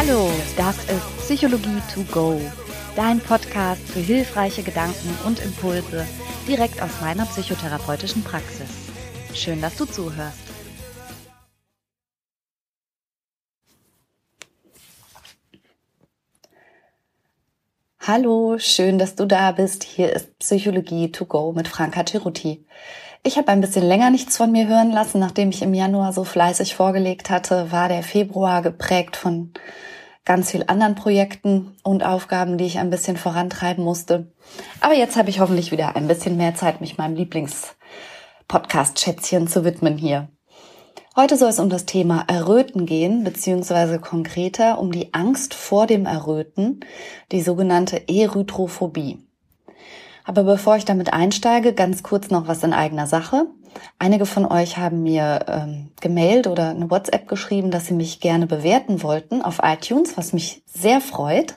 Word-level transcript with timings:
Hallo, 0.00 0.30
das 0.56 0.76
ist 0.84 1.18
Psychologie 1.18 1.82
to 1.92 2.04
go, 2.12 2.40
dein 2.94 3.18
Podcast 3.18 3.82
für 3.82 3.98
hilfreiche 3.98 4.62
Gedanken 4.62 5.12
und 5.26 5.40
Impulse 5.40 6.06
direkt 6.46 6.80
aus 6.80 7.00
meiner 7.00 7.26
psychotherapeutischen 7.26 8.22
Praxis. 8.22 8.68
Schön, 9.34 9.60
dass 9.60 9.76
du 9.76 9.86
zuhörst. 9.86 10.38
Hallo, 17.98 18.56
schön, 18.60 18.98
dass 19.00 19.16
du 19.16 19.26
da 19.26 19.50
bist. 19.50 19.82
Hier 19.82 20.12
ist 20.12 20.38
Psychologie 20.38 21.10
to 21.10 21.26
go 21.26 21.52
mit 21.52 21.66
Franka 21.66 22.06
Ceruti. 22.06 22.64
Ich 23.24 23.36
habe 23.36 23.48
ein 23.48 23.60
bisschen 23.60 23.84
länger 23.84 24.10
nichts 24.10 24.36
von 24.36 24.52
mir 24.52 24.68
hören 24.68 24.92
lassen, 24.92 25.18
nachdem 25.18 25.50
ich 25.50 25.62
im 25.62 25.74
Januar 25.74 26.12
so 26.12 26.22
fleißig 26.24 26.76
vorgelegt 26.76 27.30
hatte, 27.30 27.72
war 27.72 27.88
der 27.88 28.02
Februar 28.02 28.60
geprägt 28.62 29.16
von 29.16 29.52
ganz 30.24 30.50
viel 30.50 30.64
anderen 30.66 30.94
Projekten 30.94 31.74
und 31.82 32.04
Aufgaben, 32.04 32.58
die 32.58 32.66
ich 32.66 32.78
ein 32.78 32.90
bisschen 32.90 33.16
vorantreiben 33.16 33.82
musste. 33.82 34.30
Aber 34.80 34.94
jetzt 34.94 35.16
habe 35.16 35.30
ich 35.30 35.40
hoffentlich 35.40 35.72
wieder 35.72 35.96
ein 35.96 36.06
bisschen 36.06 36.36
mehr 36.36 36.54
Zeit, 36.54 36.80
mich 36.80 36.98
meinem 36.98 37.16
Lieblings-Podcast-Schätzchen 37.16 39.48
zu 39.48 39.64
widmen 39.64 39.98
hier. 39.98 40.28
Heute 41.16 41.36
soll 41.36 41.48
es 41.48 41.58
um 41.58 41.68
das 41.68 41.86
Thema 41.86 42.24
Erröten 42.28 42.86
gehen, 42.86 43.24
beziehungsweise 43.24 43.98
konkreter 43.98 44.78
um 44.78 44.92
die 44.92 45.12
Angst 45.14 45.54
vor 45.54 45.88
dem 45.88 46.06
Erröten, 46.06 46.78
die 47.32 47.40
sogenannte 47.40 48.08
Erythrophobie. 48.08 49.27
Aber 50.28 50.44
bevor 50.44 50.76
ich 50.76 50.84
damit 50.84 51.14
einsteige, 51.14 51.72
ganz 51.72 52.02
kurz 52.02 52.28
noch 52.28 52.48
was 52.48 52.62
in 52.62 52.74
eigener 52.74 53.06
Sache. 53.06 53.46
Einige 53.98 54.26
von 54.26 54.44
euch 54.44 54.76
haben 54.76 55.02
mir 55.02 55.46
ähm, 55.48 55.88
gemailt 56.02 56.46
oder 56.46 56.68
eine 56.68 56.90
WhatsApp 56.90 57.26
geschrieben, 57.28 57.70
dass 57.70 57.86
sie 57.86 57.94
mich 57.94 58.20
gerne 58.20 58.46
bewerten 58.46 59.02
wollten 59.02 59.40
auf 59.40 59.60
iTunes, 59.62 60.18
was 60.18 60.34
mich 60.34 60.62
sehr 60.66 61.00
freut. 61.00 61.56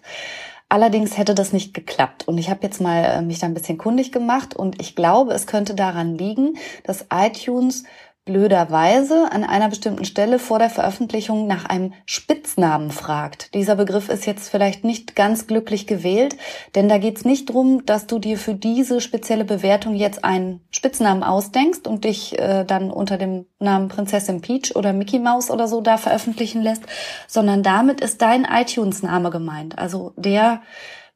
Allerdings 0.70 1.18
hätte 1.18 1.36
das 1.36 1.52
nicht 1.52 1.74
geklappt. 1.74 2.30
Und 2.30 2.38
ich 2.38 2.50
habe 2.50 2.62
jetzt 2.64 2.80
mal 2.80 3.04
äh, 3.04 3.22
mich 3.22 3.40
da 3.40 3.48
ein 3.48 3.54
bisschen 3.54 3.78
kundig 3.78 4.14
gemacht 4.14 4.56
und 4.56 4.80
ich 4.80 4.96
glaube, 4.96 5.34
es 5.34 5.48
könnte 5.48 5.76
daran 5.76 6.18
liegen, 6.18 6.54
dass 6.86 7.08
iTunes 7.14 7.84
blöderweise 8.26 9.32
an 9.32 9.44
einer 9.44 9.70
bestimmten 9.70 10.06
Stelle 10.06 10.38
vor 10.38 10.60
der 10.60 10.70
Veröffentlichung 10.70 11.48
nach 11.48 11.66
einem 11.66 11.94
Spitznamen 12.06 12.92
fragt. 12.92 13.54
Dieser 13.56 13.76
Begriff 13.76 14.10
ist 14.10 14.28
jetzt 14.28 14.50
vielleicht 14.50 14.84
nicht 14.84 15.16
ganz 15.16 15.48
glücklich 15.48 15.88
gewählt, 15.88 16.38
denn 16.76 16.88
da 16.88 17.00
geht 17.00 17.18
es 17.18 17.26
nicht 17.26 17.50
drum, 17.50 17.84
dass 17.86 18.06
du 18.06 18.20
dir 18.20 18.38
für 18.38 18.54
diese 18.54 19.02
spezielle 19.02 19.44
Bewertung 19.44 19.96
jetzt 19.96 20.24
einen 20.24 20.62
Spitznamen 20.70 21.24
ausdenkst 21.24 21.88
und 21.88 22.04
dich 22.04 22.38
äh, 22.38 22.64
dann 22.64 22.92
unter 22.92 23.18
dem 23.18 23.48
Namen 23.58 23.88
Prinzessin 23.88 24.42
Peach 24.42 24.76
oder 24.76 24.94
Mickey 24.94 25.18
Mouse 25.18 25.50
oder 25.50 25.68
so 25.68 25.82
da 25.82 25.98
veröffentlichen 25.98 26.62
lässt, 26.62 26.84
sondern 27.28 27.64
damit 27.64 28.02
ist 28.02 28.22
dein 28.22 28.46
iTunes-Name 28.46 29.32
gemeint. 29.32 29.80
Also 29.80 30.14
der, 30.16 30.62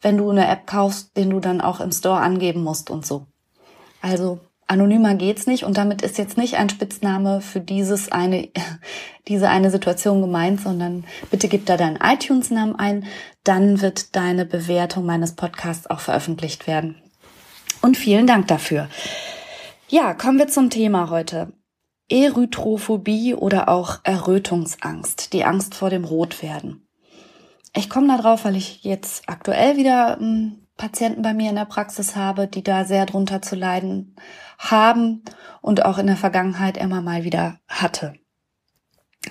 wenn 0.01 0.17
du 0.17 0.31
eine 0.31 0.47
App 0.47 0.65
kaufst, 0.65 1.15
den 1.17 1.29
du 1.29 1.39
dann 1.39 1.61
auch 1.61 1.81
im 1.81 1.91
Store 1.91 2.19
angeben 2.19 2.63
musst 2.63 2.89
und 2.89 3.05
so. 3.05 3.27
Also 4.01 4.39
Anonymer 4.67 5.13
geht's 5.13 5.45
nicht 5.45 5.63
und 5.63 5.77
damit 5.77 6.01
ist 6.01 6.17
jetzt 6.17 6.37
nicht 6.37 6.55
ein 6.55 6.69
Spitzname 6.69 7.41
für 7.41 7.59
dieses 7.59 8.11
eine, 8.11 8.49
diese 9.27 9.49
eine 9.49 9.69
Situation 9.69 10.21
gemeint, 10.21 10.61
sondern 10.61 11.05
bitte 11.29 11.47
gib 11.47 11.65
da 11.65 11.77
deinen 11.77 11.97
iTunes-Namen 11.97 12.75
ein, 12.75 13.05
dann 13.43 13.81
wird 13.81 14.15
deine 14.15 14.45
Bewertung 14.45 15.05
meines 15.05 15.33
Podcasts 15.33 15.87
auch 15.87 15.99
veröffentlicht 15.99 16.65
werden. 16.67 16.95
Und 17.81 17.97
vielen 17.97 18.25
Dank 18.25 18.47
dafür. 18.47 18.89
Ja, 19.87 20.15
kommen 20.15 20.39
wir 20.39 20.47
zum 20.47 20.71
Thema 20.71 21.11
heute. 21.11 21.53
Erythrophobie 22.09 23.35
oder 23.35 23.69
auch 23.69 23.99
Errötungsangst, 24.03 25.33
die 25.33 25.43
Angst 25.43 25.75
vor 25.75 25.89
dem 25.89 26.03
Rotwerden. 26.03 26.87
Ich 27.75 27.89
komme 27.89 28.07
da 28.07 28.21
drauf, 28.21 28.45
weil 28.45 28.55
ich 28.55 28.83
jetzt 28.83 29.27
aktuell 29.27 29.77
wieder 29.77 30.17
hm, 30.17 30.64
Patienten 30.77 31.21
bei 31.21 31.33
mir 31.33 31.49
in 31.49 31.55
der 31.55 31.65
Praxis 31.65 32.15
habe, 32.15 32.47
die 32.47 32.63
da 32.63 32.83
sehr 32.83 33.05
drunter 33.05 33.41
zu 33.41 33.55
leiden 33.55 34.15
haben 34.57 35.23
und 35.61 35.85
auch 35.85 35.97
in 35.97 36.07
der 36.07 36.17
Vergangenheit 36.17 36.77
immer 36.77 37.01
mal 37.01 37.23
wieder 37.23 37.59
hatte. 37.67 38.15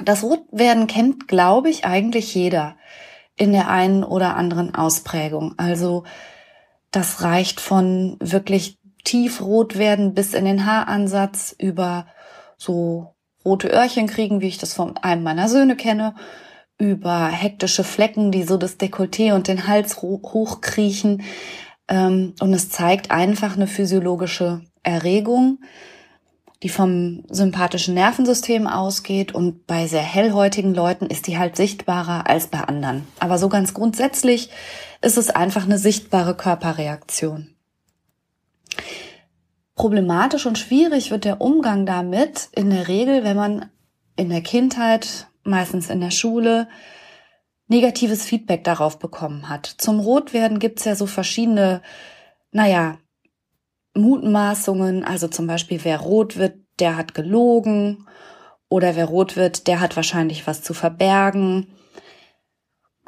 Das 0.02 0.22
Rotwerden 0.22 0.86
kennt, 0.86 1.28
glaube 1.28 1.70
ich, 1.70 1.84
eigentlich 1.84 2.34
jeder 2.34 2.76
in 3.36 3.52
der 3.52 3.68
einen 3.68 4.04
oder 4.04 4.36
anderen 4.36 4.74
Ausprägung. 4.74 5.54
Also 5.56 6.04
das 6.90 7.22
reicht 7.22 7.60
von 7.60 8.16
wirklich 8.20 8.78
tief 9.04 9.40
rot 9.40 9.76
werden 9.76 10.14
bis 10.14 10.34
in 10.34 10.44
den 10.44 10.66
Haaransatz 10.66 11.54
über 11.58 12.06
so 12.56 13.14
rote 13.44 13.68
Öhrchen 13.68 14.06
kriegen, 14.06 14.40
wie 14.40 14.48
ich 14.48 14.58
das 14.58 14.72
von 14.74 14.96
einem 14.98 15.22
meiner 15.22 15.48
Söhne 15.48 15.76
kenne, 15.76 16.14
über 16.78 17.28
hektische 17.28 17.84
Flecken, 17.84 18.32
die 18.32 18.42
so 18.42 18.56
das 18.56 18.78
Dekolleté 18.78 19.34
und 19.34 19.48
den 19.48 19.66
Hals 19.66 20.02
hochkriechen. 20.02 21.22
Ähm, 21.88 22.34
und 22.40 22.52
es 22.52 22.70
zeigt 22.70 23.10
einfach 23.10 23.56
eine 23.56 23.66
physiologische 23.66 24.62
Erregung, 24.82 25.58
die 26.62 26.68
vom 26.68 27.24
sympathischen 27.28 27.94
Nervensystem 27.94 28.66
ausgeht 28.66 29.34
und 29.34 29.66
bei 29.66 29.86
sehr 29.86 30.02
hellhäutigen 30.02 30.74
Leuten 30.74 31.06
ist 31.06 31.26
die 31.26 31.38
halt 31.38 31.56
sichtbarer 31.56 32.28
als 32.28 32.46
bei 32.46 32.60
anderen. 32.60 33.06
Aber 33.20 33.38
so 33.38 33.48
ganz 33.48 33.74
grundsätzlich 33.74 34.50
ist 35.02 35.18
es 35.18 35.30
einfach 35.30 35.64
eine 35.64 35.78
sichtbare 35.78 36.34
Körperreaktion. 36.34 37.54
Problematisch 39.74 40.46
und 40.46 40.58
schwierig 40.58 41.10
wird 41.10 41.24
der 41.24 41.40
Umgang 41.40 41.84
damit 41.84 42.48
in 42.52 42.70
der 42.70 42.88
Regel, 42.88 43.24
wenn 43.24 43.36
man 43.36 43.70
in 44.16 44.30
der 44.30 44.40
Kindheit, 44.40 45.26
meistens 45.46 45.90
in 45.90 46.00
der 46.00 46.10
Schule, 46.10 46.68
negatives 47.68 48.24
Feedback 48.24 48.64
darauf 48.64 48.98
bekommen 48.98 49.48
hat. 49.48 49.66
Zum 49.66 50.00
Rotwerden 50.00 50.58
gibt's 50.58 50.84
ja 50.84 50.94
so 50.94 51.06
verschiedene, 51.06 51.82
naja, 52.52 52.98
Mutmaßungen, 53.94 55.04
also 55.04 55.28
zum 55.28 55.46
Beispiel, 55.46 55.80
wer 55.84 56.00
rot 56.00 56.36
wird, 56.36 56.56
der 56.78 56.96
hat 56.96 57.14
gelogen 57.14 58.08
oder 58.68 58.96
wer 58.96 59.06
rot 59.06 59.36
wird, 59.36 59.68
der 59.68 59.80
hat 59.80 59.96
wahrscheinlich 59.96 60.46
was 60.46 60.62
zu 60.62 60.74
verbergen. 60.74 61.68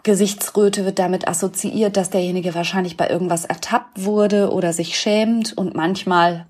Gesichtsröte 0.05 0.85
wird 0.85 1.01
damit 1.01 1.27
assoziiert, 1.27 1.97
dass 1.97 2.11
derjenige 2.11 2.55
wahrscheinlich 2.55 2.97
bei 2.97 3.11
irgendwas 3.11 3.45
ertappt 3.45 4.05
wurde 4.05 4.53
oder 4.53 4.73
sich 4.73 4.97
schämt 4.97 5.59
und 5.59 5.75
manchmal 5.75 6.47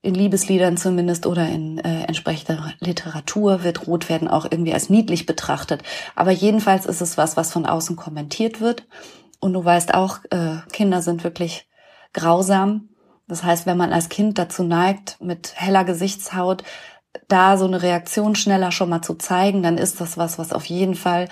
in 0.00 0.14
Liebesliedern 0.14 0.76
zumindest 0.76 1.26
oder 1.26 1.48
in 1.48 1.78
äh, 1.78 2.04
entsprechender 2.04 2.72
Literatur 2.80 3.64
wird 3.64 3.86
Rotwerden 3.86 4.28
auch 4.28 4.44
irgendwie 4.44 4.72
als 4.72 4.90
niedlich 4.90 5.26
betrachtet. 5.26 5.82
Aber 6.14 6.30
jedenfalls 6.30 6.86
ist 6.86 7.00
es 7.00 7.18
was, 7.18 7.36
was 7.36 7.52
von 7.52 7.66
außen 7.66 7.96
kommentiert 7.96 8.60
wird. 8.60 8.86
Und 9.40 9.52
du 9.52 9.64
weißt 9.64 9.94
auch, 9.94 10.20
äh, 10.30 10.58
Kinder 10.72 11.02
sind 11.02 11.24
wirklich 11.24 11.68
grausam. 12.12 12.90
Das 13.26 13.42
heißt, 13.42 13.66
wenn 13.66 13.76
man 13.76 13.92
als 13.92 14.08
Kind 14.08 14.38
dazu 14.38 14.62
neigt, 14.62 15.20
mit 15.20 15.52
heller 15.56 15.84
Gesichtshaut 15.84 16.62
da 17.26 17.56
so 17.56 17.66
eine 17.66 17.82
Reaktion 17.82 18.36
schneller 18.36 18.70
schon 18.72 18.88
mal 18.88 19.02
zu 19.02 19.14
zeigen, 19.14 19.62
dann 19.62 19.78
ist 19.78 20.00
das 20.00 20.16
was, 20.16 20.38
was 20.38 20.52
auf 20.52 20.66
jeden 20.66 20.94
Fall 20.94 21.28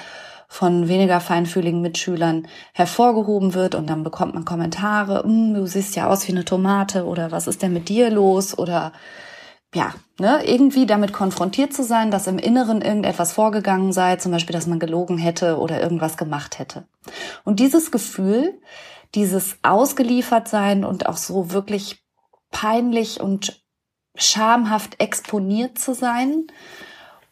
von 0.49 0.89
weniger 0.89 1.21
feinfühligen 1.21 1.81
Mitschülern 1.81 2.47
hervorgehoben 2.73 3.55
wird 3.55 3.75
und 3.75 3.89
dann 3.89 4.05
bekommt 4.05 4.35
man 4.35 4.45
Kommentare, 4.45 5.23
hm, 5.23 5.55
du 5.55 5.67
siehst 5.67 5.97
ja 5.97 6.09
aus 6.09 6.27
wie 6.29 6.33
eine 6.33 6.45
Tomate 6.45 7.05
oder 7.05 7.33
was 7.33 7.47
ist 7.47 7.63
denn 7.63 7.73
mit 7.73 7.89
dir 7.89 8.11
los 8.11 8.57
oder 8.57 8.93
ja, 9.75 9.93
ne, 10.19 10.43
irgendwie 10.45 10.87
damit 10.87 11.13
konfrontiert 11.13 11.73
zu 11.73 11.83
sein, 11.83 12.11
dass 12.11 12.27
im 12.27 12.39
Inneren 12.39 12.81
irgendetwas 12.81 13.33
vorgegangen 13.33 13.93
sei, 13.93 14.17
zum 14.17 14.33
Beispiel, 14.33 14.55
dass 14.55 14.67
man 14.67 14.79
gelogen 14.79 15.19
hätte 15.19 15.59
oder 15.59 15.83
irgendwas 15.83 16.17
gemacht 16.17 16.59
hätte. 16.59 16.87
Und 17.45 17.61
dieses 17.61 17.91
Gefühl, 17.91 18.59
dieses 19.15 19.59
ausgeliefert 19.63 20.49
sein 20.49 20.85
und 20.85 21.07
auch 21.07 21.17
so 21.17 21.53
wirklich 21.53 22.03
peinlich 22.51 23.21
und 23.21 23.63
schamhaft 24.15 25.01
exponiert 25.01 25.79
zu 25.79 25.95
sein 25.95 26.47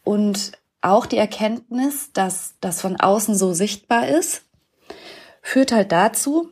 und 0.03 0.51
auch 0.85 1.05
die 1.05 1.17
Erkenntnis, 1.17 2.11
dass 2.13 2.55
das 2.61 2.81
von 2.81 2.99
außen 2.99 3.35
so 3.35 3.53
sichtbar 3.53 4.07
ist, 4.07 4.43
führt 5.41 5.71
halt 5.71 5.91
dazu, 5.91 6.49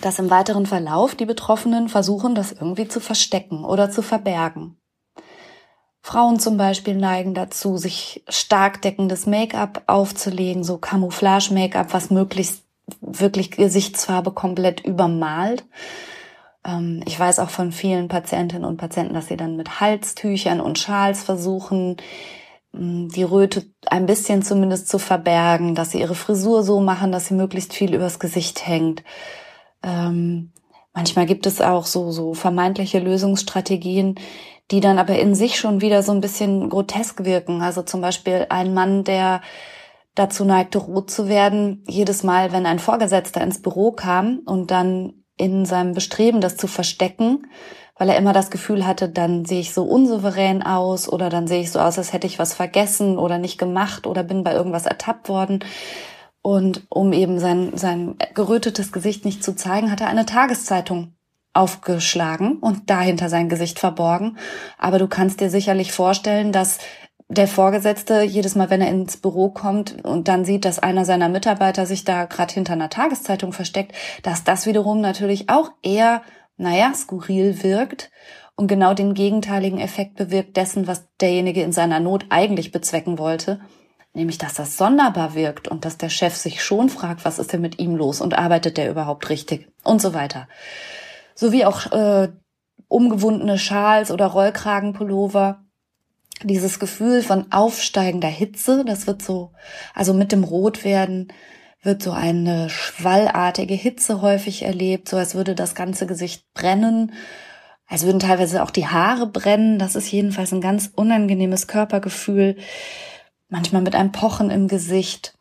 dass 0.00 0.18
im 0.18 0.30
weiteren 0.30 0.66
Verlauf 0.66 1.14
die 1.14 1.26
Betroffenen 1.26 1.88
versuchen, 1.88 2.34
das 2.34 2.52
irgendwie 2.52 2.88
zu 2.88 3.00
verstecken 3.00 3.64
oder 3.64 3.90
zu 3.90 4.02
verbergen. 4.02 4.76
Frauen 6.02 6.38
zum 6.38 6.56
Beispiel 6.56 6.94
neigen 6.94 7.34
dazu, 7.34 7.78
sich 7.78 8.22
stark 8.28 8.80
deckendes 8.82 9.26
Make-up 9.26 9.82
aufzulegen, 9.86 10.62
so 10.62 10.78
Camouflage-Make-up, 10.78 11.92
was 11.92 12.10
möglichst 12.10 12.62
wirklich 13.00 13.50
Gesichtsfarbe 13.50 14.30
komplett 14.30 14.84
übermalt. 14.84 15.64
Ähm, 16.64 17.02
ich 17.06 17.18
weiß 17.18 17.40
auch 17.40 17.50
von 17.50 17.72
vielen 17.72 18.06
Patientinnen 18.06 18.64
und 18.64 18.76
Patienten, 18.76 19.14
dass 19.14 19.26
sie 19.26 19.36
dann 19.36 19.56
mit 19.56 19.80
Halstüchern 19.80 20.60
und 20.60 20.78
Schals 20.78 21.24
versuchen, 21.24 21.96
die 22.72 23.22
Röte 23.22 23.64
ein 23.86 24.06
bisschen 24.06 24.42
zumindest 24.42 24.88
zu 24.88 24.98
verbergen, 24.98 25.74
dass 25.74 25.92
sie 25.92 26.00
ihre 26.00 26.14
Frisur 26.14 26.62
so 26.62 26.80
machen, 26.80 27.12
dass 27.12 27.26
sie 27.26 27.34
möglichst 27.34 27.72
viel 27.72 27.94
übers 27.94 28.18
Gesicht 28.18 28.66
hängt. 28.66 29.02
Ähm, 29.82 30.52
manchmal 30.92 31.26
gibt 31.26 31.46
es 31.46 31.60
auch 31.60 31.86
so, 31.86 32.10
so 32.10 32.34
vermeintliche 32.34 32.98
Lösungsstrategien, 32.98 34.16
die 34.70 34.80
dann 34.80 34.98
aber 34.98 35.18
in 35.18 35.34
sich 35.34 35.58
schon 35.58 35.80
wieder 35.80 36.02
so 36.02 36.12
ein 36.12 36.20
bisschen 36.20 36.68
grotesk 36.68 37.24
wirken. 37.24 37.62
Also 37.62 37.82
zum 37.82 38.00
Beispiel 38.00 38.46
ein 38.50 38.74
Mann, 38.74 39.04
der 39.04 39.40
dazu 40.14 40.44
neigte, 40.44 40.78
rot 40.78 41.10
zu 41.10 41.28
werden, 41.28 41.84
jedes 41.86 42.22
Mal, 42.22 42.52
wenn 42.52 42.66
ein 42.66 42.78
Vorgesetzter 42.78 43.42
ins 43.42 43.62
Büro 43.62 43.92
kam 43.92 44.40
und 44.44 44.70
dann 44.70 45.24
in 45.36 45.66
seinem 45.66 45.92
Bestreben, 45.92 46.40
das 46.40 46.56
zu 46.56 46.66
verstecken, 46.66 47.46
weil 47.98 48.08
er 48.08 48.16
immer 48.16 48.32
das 48.32 48.50
Gefühl 48.50 48.86
hatte, 48.86 49.08
dann 49.08 49.44
sehe 49.44 49.60
ich 49.60 49.72
so 49.72 49.84
unsouverän 49.84 50.62
aus 50.62 51.08
oder 51.08 51.30
dann 51.30 51.46
sehe 51.46 51.60
ich 51.60 51.72
so 51.72 51.80
aus, 51.80 51.98
als 51.98 52.12
hätte 52.12 52.26
ich 52.26 52.38
was 52.38 52.54
vergessen 52.54 53.18
oder 53.18 53.38
nicht 53.38 53.58
gemacht 53.58 54.06
oder 54.06 54.22
bin 54.22 54.44
bei 54.44 54.52
irgendwas 54.52 54.86
ertappt 54.86 55.28
worden. 55.28 55.60
Und 56.42 56.86
um 56.90 57.12
eben 57.12 57.38
sein, 57.40 57.72
sein 57.74 58.16
gerötetes 58.34 58.92
Gesicht 58.92 59.24
nicht 59.24 59.42
zu 59.42 59.56
zeigen, 59.56 59.90
hat 59.90 60.00
er 60.00 60.08
eine 60.08 60.26
Tageszeitung 60.26 61.14
aufgeschlagen 61.54 62.58
und 62.58 62.90
dahinter 62.90 63.28
sein 63.28 63.48
Gesicht 63.48 63.78
verborgen. 63.78 64.36
Aber 64.78 64.98
du 64.98 65.08
kannst 65.08 65.40
dir 65.40 65.50
sicherlich 65.50 65.90
vorstellen, 65.92 66.52
dass 66.52 66.78
der 67.28 67.48
Vorgesetzte 67.48 68.22
jedes 68.22 68.54
Mal, 68.54 68.70
wenn 68.70 68.80
er 68.80 68.90
ins 68.90 69.16
Büro 69.16 69.50
kommt 69.50 70.04
und 70.04 70.28
dann 70.28 70.44
sieht, 70.44 70.64
dass 70.64 70.78
einer 70.78 71.04
seiner 71.04 71.28
Mitarbeiter 71.28 71.86
sich 71.86 72.04
da 72.04 72.26
gerade 72.26 72.54
hinter 72.54 72.74
einer 72.74 72.90
Tageszeitung 72.90 73.52
versteckt, 73.52 73.92
dass 74.22 74.44
das 74.44 74.66
wiederum 74.66 75.00
natürlich 75.00 75.48
auch 75.48 75.70
eher, 75.82 76.22
naja, 76.56 76.92
skurril 76.94 77.62
wirkt 77.62 78.10
und 78.56 78.66
genau 78.68 78.94
den 78.94 79.14
gegenteiligen 79.14 79.78
Effekt 79.78 80.16
bewirkt 80.16 80.56
dessen, 80.56 80.86
was 80.86 81.06
derjenige 81.20 81.62
in 81.62 81.72
seiner 81.72 82.00
Not 82.00 82.26
eigentlich 82.30 82.72
bezwecken 82.72 83.18
wollte, 83.18 83.60
nämlich 84.14 84.38
dass 84.38 84.54
das 84.54 84.76
sonderbar 84.76 85.34
wirkt 85.34 85.68
und 85.68 85.84
dass 85.84 85.98
der 85.98 86.08
Chef 86.08 86.34
sich 86.34 86.64
schon 86.64 86.88
fragt, 86.88 87.24
was 87.24 87.38
ist 87.38 87.52
denn 87.52 87.60
mit 87.60 87.78
ihm 87.78 87.96
los 87.96 88.20
und 88.20 88.36
arbeitet 88.36 88.78
der 88.78 88.90
überhaupt 88.90 89.28
richtig 89.28 89.68
und 89.84 90.00
so 90.00 90.14
weiter. 90.14 90.48
Sowie 91.34 91.66
auch 91.66 91.92
äh, 91.92 92.28
umgewundene 92.88 93.58
Schals 93.58 94.10
oder 94.10 94.26
Rollkragenpullover 94.26 95.62
dieses 96.42 96.78
Gefühl 96.78 97.22
von 97.22 97.52
aufsteigender 97.52 98.28
Hitze, 98.28 98.84
das 98.84 99.06
wird 99.06 99.22
so, 99.22 99.52
also 99.94 100.14
mit 100.14 100.32
dem 100.32 100.44
Rotwerden 100.44 101.32
wird 101.86 102.02
so 102.02 102.10
eine 102.10 102.68
schwallartige 102.68 103.74
Hitze 103.74 104.20
häufig 104.20 104.62
erlebt, 104.62 105.08
so 105.08 105.16
als 105.16 105.34
würde 105.34 105.54
das 105.54 105.74
ganze 105.74 106.06
Gesicht 106.06 106.44
brennen, 106.52 107.12
als 107.86 108.04
würden 108.04 108.20
teilweise 108.20 108.62
auch 108.62 108.70
die 108.70 108.86
Haare 108.86 109.26
brennen. 109.26 109.78
Das 109.78 109.96
ist 109.96 110.10
jedenfalls 110.10 110.52
ein 110.52 110.60
ganz 110.60 110.90
unangenehmes 110.94 111.66
Körpergefühl, 111.68 112.56
manchmal 113.48 113.82
mit 113.82 113.94
einem 113.94 114.12
Pochen 114.12 114.50
im 114.50 114.68
Gesicht. 114.68 115.38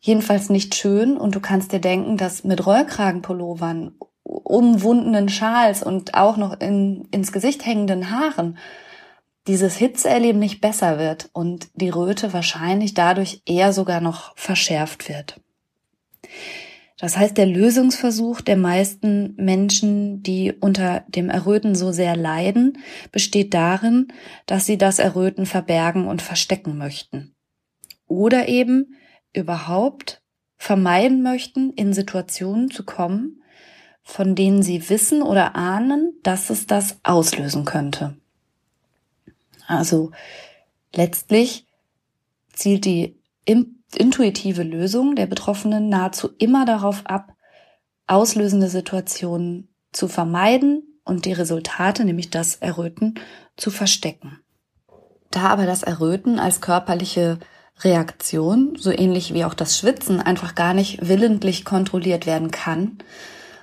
Jedenfalls 0.00 0.48
nicht 0.48 0.74
schön 0.74 1.16
und 1.16 1.34
du 1.34 1.40
kannst 1.40 1.72
dir 1.72 1.80
denken, 1.80 2.16
dass 2.16 2.44
mit 2.44 2.64
Rollkragenpullovern, 2.64 3.96
umwundenen 4.22 5.28
Schals 5.28 5.82
und 5.82 6.14
auch 6.14 6.36
noch 6.36 6.60
in, 6.60 7.08
ins 7.10 7.32
Gesicht 7.32 7.66
hängenden 7.66 8.10
Haaren 8.10 8.56
dieses 9.48 9.76
Hitzeerleben 9.76 10.38
nicht 10.38 10.60
besser 10.60 10.98
wird 10.98 11.30
und 11.32 11.68
die 11.74 11.88
Röte 11.88 12.32
wahrscheinlich 12.32 12.94
dadurch 12.94 13.42
eher 13.46 13.72
sogar 13.72 14.00
noch 14.00 14.36
verschärft 14.36 15.08
wird. 15.08 15.40
Das 16.98 17.16
heißt, 17.16 17.36
der 17.36 17.46
Lösungsversuch 17.46 18.40
der 18.40 18.56
meisten 18.56 19.34
Menschen, 19.36 20.22
die 20.22 20.52
unter 20.52 21.04
dem 21.06 21.30
Erröten 21.30 21.76
so 21.76 21.92
sehr 21.92 22.16
leiden, 22.16 22.78
besteht 23.12 23.54
darin, 23.54 24.08
dass 24.46 24.66
sie 24.66 24.78
das 24.78 24.98
Erröten 24.98 25.46
verbergen 25.46 26.08
und 26.08 26.22
verstecken 26.22 26.76
möchten. 26.76 27.36
Oder 28.08 28.48
eben 28.48 28.96
überhaupt 29.32 30.22
vermeiden 30.56 31.22
möchten, 31.22 31.72
in 31.74 31.92
Situationen 31.92 32.68
zu 32.70 32.84
kommen, 32.84 33.42
von 34.02 34.34
denen 34.34 34.64
sie 34.64 34.90
wissen 34.90 35.22
oder 35.22 35.54
ahnen, 35.54 36.14
dass 36.24 36.50
es 36.50 36.66
das 36.66 36.98
auslösen 37.04 37.64
könnte. 37.64 38.16
Also 39.68 40.10
letztlich 40.92 41.66
zielt 42.52 42.86
die 42.86 43.20
intuitive 43.96 44.62
Lösung 44.62 45.14
der 45.14 45.26
Betroffenen 45.26 45.88
nahezu 45.88 46.30
immer 46.38 46.64
darauf 46.64 47.06
ab, 47.06 47.32
auslösende 48.06 48.68
Situationen 48.68 49.68
zu 49.92 50.08
vermeiden 50.08 51.00
und 51.04 51.24
die 51.24 51.32
Resultate, 51.32 52.04
nämlich 52.04 52.30
das 52.30 52.56
Erröten, 52.56 53.14
zu 53.56 53.70
verstecken. 53.70 54.40
Da 55.30 55.48
aber 55.48 55.66
das 55.66 55.82
Erröten 55.82 56.38
als 56.38 56.60
körperliche 56.60 57.38
Reaktion, 57.80 58.76
so 58.76 58.90
ähnlich 58.90 59.34
wie 59.34 59.44
auch 59.44 59.54
das 59.54 59.78
Schwitzen, 59.78 60.20
einfach 60.20 60.54
gar 60.54 60.74
nicht 60.74 61.08
willentlich 61.08 61.64
kontrolliert 61.64 62.26
werden 62.26 62.50
kann, 62.50 62.98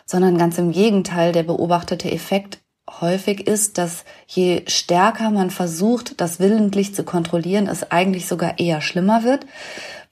sondern 0.06 0.38
ganz 0.38 0.58
im 0.58 0.72
Gegenteil 0.72 1.32
der 1.32 1.44
beobachtete 1.44 2.12
Effekt 2.12 2.60
häufig 3.02 3.48
ist, 3.48 3.78
dass 3.78 4.06
je 4.28 4.64
stärker 4.68 5.32
man 5.32 5.50
versucht, 5.50 6.22
das 6.22 6.40
willentlich 6.40 6.94
zu 6.94 7.04
kontrollieren, 7.04 7.68
es 7.68 7.92
eigentlich 7.92 8.28
sogar 8.28 8.60
eher 8.60 8.82
schlimmer 8.82 9.24
wird, 9.24 9.46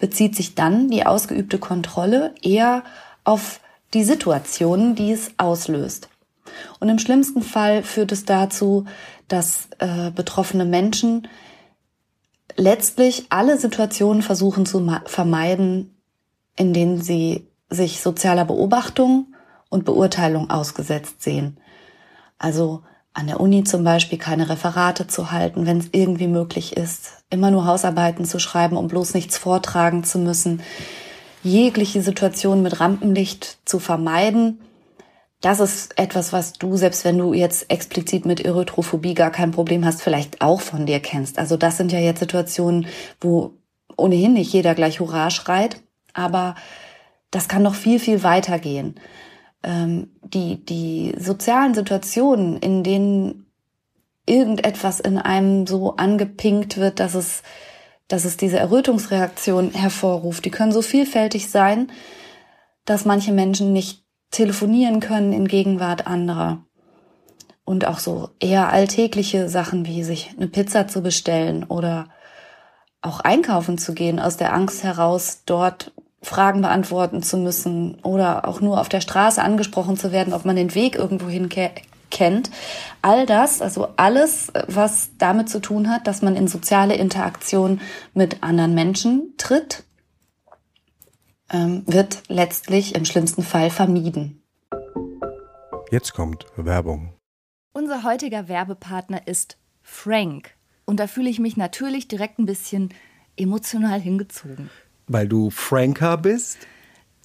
bezieht 0.03 0.35
sich 0.35 0.53
dann 0.53 0.89
die 0.89 1.05
ausgeübte 1.05 1.59
Kontrolle 1.59 2.35
eher 2.41 2.83
auf 3.23 3.61
die 3.93 4.03
Situationen, 4.03 4.95
die 4.95 5.13
es 5.13 5.31
auslöst. 5.37 6.09
Und 6.81 6.89
im 6.89 6.99
schlimmsten 6.99 7.41
Fall 7.41 7.83
führt 7.83 8.11
es 8.11 8.25
dazu, 8.25 8.83
dass 9.29 9.69
äh, 9.79 10.11
betroffene 10.11 10.65
Menschen 10.65 11.29
letztlich 12.57 13.27
alle 13.29 13.57
Situationen 13.57 14.23
versuchen 14.23 14.65
zu 14.65 14.91
vermeiden, 15.05 15.95
in 16.57 16.73
denen 16.73 17.01
sie 17.01 17.47
sich 17.69 18.01
sozialer 18.01 18.43
Beobachtung 18.43 19.33
und 19.69 19.85
Beurteilung 19.85 20.49
ausgesetzt 20.49 21.23
sehen. 21.23 21.61
Also 22.37 22.83
an 23.13 23.27
der 23.27 23.39
Uni 23.39 23.63
zum 23.63 23.83
Beispiel 23.83 24.17
keine 24.17 24.49
Referate 24.49 25.07
zu 25.07 25.31
halten, 25.31 25.65
wenn 25.65 25.77
es 25.77 25.89
irgendwie 25.91 26.27
möglich 26.27 26.75
ist, 26.75 27.23
immer 27.29 27.51
nur 27.51 27.65
Hausarbeiten 27.65 28.25
zu 28.25 28.39
schreiben, 28.39 28.75
um 28.75 28.87
bloß 28.87 29.13
nichts 29.13 29.37
vortragen 29.37 30.03
zu 30.03 30.17
müssen, 30.17 30.61
jegliche 31.43 32.01
Situation 32.01 32.63
mit 32.63 32.79
Rampenlicht 32.79 33.59
zu 33.65 33.79
vermeiden. 33.79 34.61
Das 35.41 35.59
ist 35.59 35.99
etwas, 35.99 36.33
was 36.33 36.53
du, 36.53 36.77
selbst 36.77 37.05
wenn 37.05 37.17
du 37.17 37.33
jetzt 37.33 37.69
explizit 37.69 38.25
mit 38.25 38.43
Erythrophobie 38.43 39.13
gar 39.13 39.29
kein 39.29 39.51
Problem 39.51 39.85
hast, 39.85 40.01
vielleicht 40.01 40.41
auch 40.41 40.61
von 40.61 40.85
dir 40.85 40.99
kennst. 40.99 41.37
Also 41.37 41.57
das 41.57 41.77
sind 41.77 41.91
ja 41.91 41.99
jetzt 41.99 42.19
Situationen, 42.19 42.87
wo 43.19 43.53
ohnehin 43.95 44.33
nicht 44.33 44.53
jeder 44.53 44.73
gleich 44.73 44.99
Hurra 44.99 45.29
schreit, 45.29 45.81
aber 46.13 46.55
das 47.29 47.47
kann 47.47 47.61
noch 47.61 47.75
viel, 47.75 47.99
viel 47.99 48.23
weiter 48.23 48.57
gehen 48.57 48.95
ähm, 49.63 50.09
die, 50.21 50.63
die 50.63 51.15
sozialen 51.17 51.73
Situationen, 51.73 52.57
in 52.57 52.83
denen 52.83 53.45
irgendetwas 54.25 54.99
in 54.99 55.17
einem 55.17 55.67
so 55.67 55.95
angepinkt 55.95 56.77
wird, 56.77 56.99
dass 56.99 57.15
es, 57.15 57.43
dass 58.07 58.25
es 58.25 58.37
diese 58.37 58.59
Errötungsreaktion 58.59 59.71
hervorruft, 59.71 60.45
die 60.45 60.51
können 60.51 60.71
so 60.71 60.81
vielfältig 60.81 61.49
sein, 61.49 61.91
dass 62.85 63.05
manche 63.05 63.31
Menschen 63.31 63.73
nicht 63.73 64.03
telefonieren 64.31 64.99
können 64.99 65.33
in 65.33 65.47
Gegenwart 65.47 66.07
anderer. 66.07 66.65
Und 67.65 67.85
auch 67.85 67.99
so 67.99 68.29
eher 68.41 68.73
alltägliche 68.73 69.47
Sachen 69.47 69.85
wie 69.85 70.03
sich 70.03 70.31
eine 70.35 70.47
Pizza 70.47 70.87
zu 70.87 71.01
bestellen 71.01 71.63
oder 71.63 72.09
auch 73.01 73.21
einkaufen 73.21 73.77
zu 73.77 73.93
gehen 73.93 74.19
aus 74.19 74.35
der 74.35 74.53
Angst 74.53 74.83
heraus, 74.83 75.43
dort 75.45 75.93
Fragen 76.23 76.61
beantworten 76.61 77.21
zu 77.21 77.37
müssen 77.37 77.95
oder 78.03 78.47
auch 78.47 78.61
nur 78.61 78.79
auf 78.79 78.89
der 78.89 79.01
Straße 79.01 79.41
angesprochen 79.41 79.97
zu 79.97 80.11
werden, 80.11 80.33
ob 80.33 80.45
man 80.45 80.55
den 80.55 80.73
Weg 80.73 80.95
irgendwohin 80.95 81.49
ke 81.49 81.71
kennt. 82.09 82.51
All 83.01 83.25
das, 83.25 83.59
also 83.59 83.87
alles, 83.97 84.51
was 84.67 85.09
damit 85.17 85.49
zu 85.49 85.59
tun 85.59 85.89
hat, 85.89 86.05
dass 86.05 86.21
man 86.21 86.35
in 86.35 86.47
soziale 86.47 86.93
Interaktion 86.95 87.81
mit 88.13 88.43
anderen 88.43 88.75
Menschen 88.75 89.33
tritt, 89.37 89.83
ähm, 91.51 91.81
wird 91.87 92.21
letztlich 92.27 92.93
im 92.93 93.05
schlimmsten 93.05 93.41
Fall 93.41 93.71
vermieden. 93.71 94.43
Jetzt 95.89 96.13
kommt 96.13 96.45
Werbung. 96.55 97.13
Unser 97.73 98.03
heutiger 98.03 98.47
Werbepartner 98.47 99.27
ist 99.27 99.57
Frank. 99.81 100.55
Und 100.85 100.99
da 100.99 101.07
fühle 101.07 101.29
ich 101.29 101.39
mich 101.39 101.57
natürlich 101.57 102.07
direkt 102.07 102.39
ein 102.39 102.45
bisschen 102.45 102.93
emotional 103.37 103.99
hingezogen. 103.99 104.69
Weil 105.07 105.27
du 105.27 105.49
Franker 105.49 106.17
bist? 106.17 106.57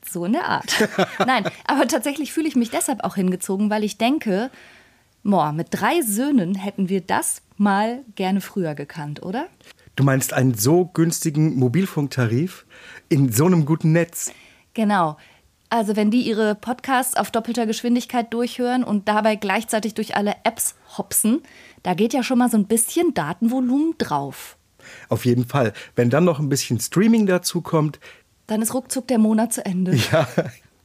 So 0.08 0.24
in 0.24 0.32
der 0.32 0.46
Art. 0.46 0.88
Nein, 1.26 1.44
aber 1.66 1.86
tatsächlich 1.86 2.32
fühle 2.32 2.48
ich 2.48 2.56
mich 2.56 2.70
deshalb 2.70 3.04
auch 3.04 3.14
hingezogen, 3.14 3.70
weil 3.70 3.84
ich 3.84 3.98
denke, 3.98 4.50
boah, 5.22 5.52
mit 5.52 5.68
drei 5.70 6.00
Söhnen 6.02 6.54
hätten 6.54 6.88
wir 6.88 7.00
das 7.00 7.42
mal 7.56 8.04
gerne 8.14 8.40
früher 8.40 8.74
gekannt, 8.74 9.22
oder? 9.22 9.46
Du 9.96 10.04
meinst 10.04 10.32
einen 10.32 10.54
so 10.54 10.86
günstigen 10.86 11.56
Mobilfunktarif 11.56 12.66
in 13.08 13.32
so 13.32 13.46
einem 13.46 13.66
guten 13.66 13.92
Netz? 13.92 14.32
Genau. 14.74 15.16
Also 15.70 15.96
wenn 15.96 16.10
die 16.10 16.22
ihre 16.22 16.54
Podcasts 16.54 17.16
auf 17.16 17.30
doppelter 17.30 17.66
Geschwindigkeit 17.66 18.32
durchhören 18.32 18.84
und 18.84 19.08
dabei 19.08 19.36
gleichzeitig 19.36 19.94
durch 19.94 20.16
alle 20.16 20.34
Apps 20.44 20.76
hopsen, 20.96 21.42
da 21.82 21.94
geht 21.94 22.14
ja 22.14 22.22
schon 22.22 22.38
mal 22.38 22.50
so 22.50 22.56
ein 22.56 22.66
bisschen 22.66 23.12
Datenvolumen 23.12 23.94
drauf. 23.98 24.57
Auf 25.08 25.24
jeden 25.24 25.46
Fall. 25.46 25.72
Wenn 25.96 26.10
dann 26.10 26.24
noch 26.24 26.38
ein 26.38 26.48
bisschen 26.48 26.80
Streaming 26.80 27.26
dazu 27.26 27.60
kommt. 27.60 28.00
Dann 28.46 28.62
ist 28.62 28.74
ruckzuck 28.74 29.06
der 29.08 29.18
Monat 29.18 29.52
zu 29.52 29.64
Ende. 29.64 29.98
Ja. 30.12 30.26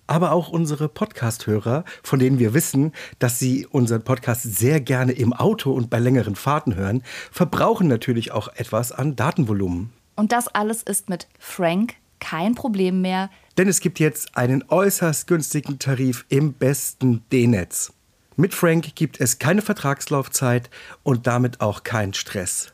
Aber 0.06 0.34
auch 0.34 0.50
unsere 0.50 0.90
Podcast-Hörer, 0.90 1.86
von 2.04 2.20
denen 2.20 2.38
wir 2.38 2.54
wissen, 2.54 2.92
dass 3.20 3.40
sie 3.40 3.66
unseren 3.66 4.04
Podcast 4.04 4.44
sehr 4.44 4.82
gerne 4.82 5.14
im 5.14 5.32
Auto 5.32 5.72
und 5.72 5.90
bei 5.90 5.98
längeren 5.98 6.36
Fahrten 6.36 6.76
hören, 6.76 7.04
verbrauchen 7.32 7.88
natürlich 7.88 8.34
auch 8.34 8.50
etwas 8.50 8.92
an 8.92 9.16
Datenvolumen. 9.16 9.94
Und 10.18 10.34
das 10.34 10.50
alles 10.50 10.84
ist 10.84 11.08
mit 11.08 11.30
Frank 11.40 11.96
kein 12.20 12.56
Problem 12.56 13.02
mehr. 13.02 13.30
Denn 13.58 13.68
es 13.68 13.80
gibt 13.80 14.00
jetzt 14.00 14.36
einen 14.38 14.64
äußerst 14.68 15.28
günstigen 15.28 15.80
Tarif 15.80 16.26
im 16.30 16.54
besten 16.54 17.24
D-Netz. 17.32 17.94
Mit 18.36 18.54
Frank 18.56 18.96
gibt 18.96 19.20
es 19.20 19.38
keine 19.38 19.62
Vertragslaufzeit 19.62 20.70
und 21.04 21.28
damit 21.28 21.62
auch 21.62 21.84
keinen 21.84 22.14
Stress. 22.14 22.74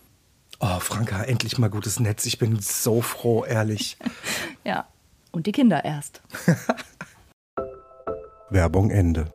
Oh, 0.63 0.79
Franka, 0.79 1.23
endlich 1.23 1.57
mal 1.57 1.71
gutes 1.71 1.99
Netz. 1.99 2.27
Ich 2.27 2.37
bin 2.37 2.59
so 2.59 3.01
froh, 3.01 3.43
ehrlich. 3.43 3.97
ja, 4.63 4.87
und 5.31 5.47
die 5.47 5.51
Kinder 5.51 5.83
erst. 5.83 6.21
Werbung 8.51 8.91
Ende. 8.91 9.33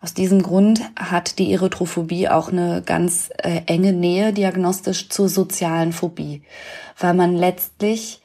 Aus 0.00 0.14
diesem 0.14 0.42
Grund 0.42 0.80
hat 0.94 1.40
die 1.40 1.52
Erythrophobie 1.52 2.28
auch 2.28 2.50
eine 2.50 2.82
ganz 2.82 3.30
äh, 3.38 3.62
enge 3.66 3.92
Nähe 3.92 4.32
diagnostisch 4.32 5.08
zur 5.08 5.28
sozialen 5.28 5.92
Phobie, 5.92 6.44
weil 6.96 7.14
man 7.14 7.34
letztlich 7.34 8.22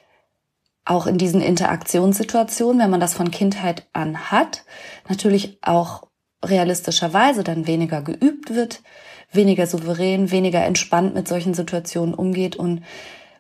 auch 0.86 1.08
in 1.08 1.18
diesen 1.18 1.42
Interaktionssituationen, 1.42 2.80
wenn 2.80 2.92
man 2.92 3.00
das 3.00 3.16
von 3.16 3.32
Kindheit 3.32 3.88
an 3.94 4.30
hat, 4.30 4.66
natürlich 5.10 5.58
auch 5.64 6.04
realistischerweise 6.46 7.44
dann 7.44 7.66
weniger 7.66 8.04
geübt 8.04 8.54
wird, 8.54 8.84
weniger 9.32 9.66
souverän, 9.66 10.32
weniger 10.32 10.64
entspannt 10.66 11.14
mit 11.14 11.28
solchen 11.28 11.54
Situationen 11.54 12.14
umgeht 12.14 12.56
und 12.56 12.84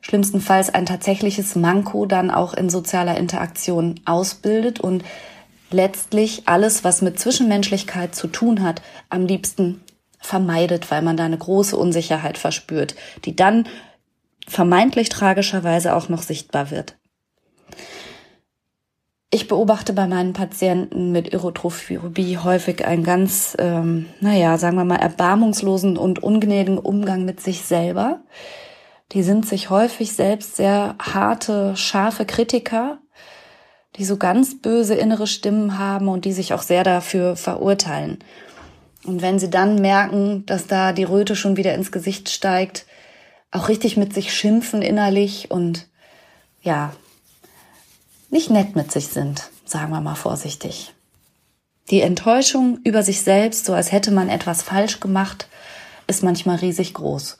schlimmstenfalls 0.01 0.69
ein 0.69 0.85
tatsächliches 0.85 1.55
Manko 1.55 2.05
dann 2.05 2.31
auch 2.31 2.53
in 2.53 2.69
sozialer 2.69 3.17
Interaktion 3.17 3.99
ausbildet 4.05 4.79
und 4.79 5.03
letztlich 5.69 6.47
alles, 6.47 6.83
was 6.83 7.01
mit 7.01 7.19
Zwischenmenschlichkeit 7.19 8.15
zu 8.15 8.27
tun 8.27 8.63
hat, 8.63 8.81
am 9.09 9.25
liebsten 9.25 9.81
vermeidet, 10.19 10.91
weil 10.91 11.01
man 11.01 11.17
da 11.17 11.25
eine 11.25 11.37
große 11.37 11.75
Unsicherheit 11.75 12.37
verspürt, 12.37 12.95
die 13.25 13.35
dann 13.35 13.67
vermeintlich 14.47 15.09
tragischerweise 15.09 15.95
auch 15.95 16.09
noch 16.09 16.21
sichtbar 16.21 16.71
wird. 16.71 16.95
Ich 19.33 19.47
beobachte 19.47 19.93
bei 19.93 20.07
meinen 20.07 20.33
Patienten 20.33 21.13
mit 21.13 21.31
Erythrophobie 21.33 22.37
häufig 22.37 22.85
einen 22.85 23.05
ganz, 23.05 23.55
ähm, 23.59 24.07
naja, 24.19 24.57
sagen 24.57 24.75
wir 24.75 24.83
mal, 24.83 24.97
erbarmungslosen 24.97 25.95
und 25.95 26.21
ungnädigen 26.21 26.77
Umgang 26.77 27.23
mit 27.23 27.39
sich 27.39 27.61
selber. 27.61 28.19
Die 29.13 29.23
sind 29.23 29.47
sich 29.47 29.69
häufig 29.69 30.11
selbst 30.11 30.57
sehr 30.57 30.95
harte, 31.01 31.77
scharfe 31.77 32.25
Kritiker, 32.25 32.99
die 33.95 34.03
so 34.03 34.17
ganz 34.17 34.61
böse 34.61 34.95
innere 34.95 35.27
Stimmen 35.27 35.79
haben 35.79 36.09
und 36.09 36.25
die 36.25 36.33
sich 36.33 36.53
auch 36.53 36.61
sehr 36.61 36.83
dafür 36.83 37.37
verurteilen. 37.37 38.19
Und 39.05 39.21
wenn 39.21 39.39
sie 39.39 39.49
dann 39.49 39.75
merken, 39.75 40.45
dass 40.45 40.67
da 40.67 40.91
die 40.91 41.05
Röte 41.05 41.37
schon 41.37 41.55
wieder 41.55 41.73
ins 41.73 41.93
Gesicht 41.93 42.29
steigt, 42.29 42.85
auch 43.49 43.69
richtig 43.69 43.95
mit 43.95 44.13
sich 44.13 44.33
schimpfen 44.33 44.81
innerlich 44.81 45.51
und 45.51 45.87
ja, 46.61 46.91
nicht 48.31 48.49
nett 48.49 48.75
mit 48.75 48.91
sich 48.91 49.09
sind, 49.09 49.51
sagen 49.65 49.91
wir 49.91 50.01
mal 50.01 50.15
vorsichtig. 50.15 50.93
Die 51.91 52.01
Enttäuschung 52.01 52.79
über 52.83 53.03
sich 53.03 53.21
selbst, 53.21 53.65
so 53.65 53.73
als 53.73 53.91
hätte 53.91 54.11
man 54.11 54.29
etwas 54.29 54.63
falsch 54.63 54.99
gemacht, 54.99 55.47
ist 56.07 56.23
manchmal 56.23 56.55
riesig 56.57 56.93
groß. 56.93 57.37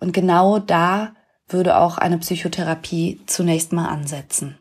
Und 0.00 0.12
genau 0.12 0.58
da 0.58 1.12
würde 1.46 1.76
auch 1.76 1.98
eine 1.98 2.18
Psychotherapie 2.18 3.20
zunächst 3.26 3.72
mal 3.72 3.88
ansetzen. 3.88 4.58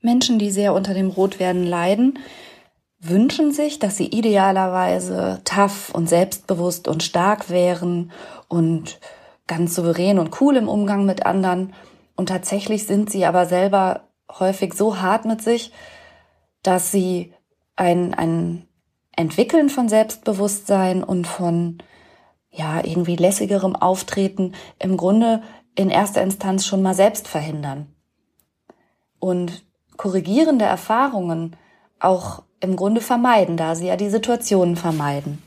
Menschen, 0.00 0.38
die 0.38 0.50
sehr 0.50 0.72
unter 0.72 0.94
dem 0.94 1.10
Rotwerden 1.10 1.66
leiden, 1.66 2.18
wünschen 3.00 3.52
sich, 3.52 3.78
dass 3.78 3.96
sie 3.96 4.06
idealerweise 4.06 5.40
tough 5.44 5.90
und 5.92 6.08
selbstbewusst 6.08 6.88
und 6.88 7.02
stark 7.02 7.50
wären 7.50 8.12
und 8.48 8.98
ganz 9.46 9.74
souverän 9.74 10.18
und 10.18 10.40
cool 10.40 10.56
im 10.56 10.68
Umgang 10.68 11.04
mit 11.04 11.26
anderen. 11.26 11.74
Und 12.16 12.28
tatsächlich 12.28 12.86
sind 12.86 13.10
sie 13.10 13.26
aber 13.26 13.46
selber 13.46 14.04
häufig 14.38 14.74
so 14.74 15.00
hart 15.00 15.24
mit 15.24 15.42
sich, 15.42 15.72
dass 16.62 16.90
sie 16.90 17.32
ein, 17.76 18.14
ein 18.14 18.68
Entwickeln 19.16 19.68
von 19.68 19.88
Selbstbewusstsein 19.88 21.02
und 21.02 21.26
von 21.26 21.78
ja 22.50 22.84
irgendwie 22.84 23.16
lässigerem 23.16 23.76
Auftreten 23.76 24.54
im 24.78 24.96
Grunde 24.96 25.42
in 25.74 25.90
erster 25.90 26.22
Instanz 26.22 26.66
schon 26.66 26.82
mal 26.82 26.94
selbst 26.94 27.28
verhindern. 27.28 27.94
Und 29.18 29.64
korrigierende 29.96 30.64
Erfahrungen 30.64 31.56
auch 31.98 32.42
im 32.60 32.76
Grunde 32.76 33.00
vermeiden, 33.00 33.56
da 33.56 33.74
sie 33.74 33.86
ja 33.86 33.96
die 33.96 34.10
Situationen 34.10 34.76
vermeiden. 34.76 35.42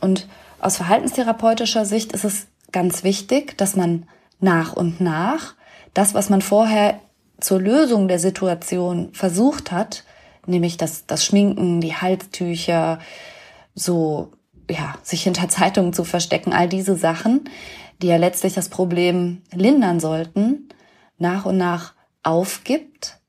Und 0.00 0.28
aus 0.60 0.76
verhaltenstherapeutischer 0.76 1.84
Sicht 1.84 2.12
ist 2.12 2.24
es 2.24 2.48
ganz 2.72 3.04
wichtig, 3.04 3.56
dass 3.58 3.76
man 3.76 4.08
nach 4.40 4.72
und 4.74 5.00
nach 5.00 5.54
das, 5.94 6.14
was 6.14 6.30
man 6.30 6.42
vorher 6.42 7.00
zur 7.40 7.60
Lösung 7.60 8.08
der 8.08 8.18
Situation 8.18 9.10
versucht 9.12 9.72
hat, 9.72 10.04
nämlich 10.46 10.76
das, 10.76 11.06
das 11.06 11.24
Schminken, 11.24 11.80
die 11.80 11.94
Halstücher, 11.94 12.98
so, 13.74 14.32
ja, 14.68 14.94
sich 15.02 15.22
hinter 15.22 15.48
Zeitungen 15.48 15.92
zu 15.92 16.04
verstecken, 16.04 16.52
all 16.52 16.68
diese 16.68 16.96
Sachen, 16.96 17.48
die 18.02 18.08
ja 18.08 18.16
letztlich 18.16 18.54
das 18.54 18.68
Problem 18.68 19.42
lindern 19.52 20.00
sollten, 20.00 20.68
nach 21.18 21.46
und 21.46 21.58
nach 21.58 21.94
aufgibt 22.22 23.20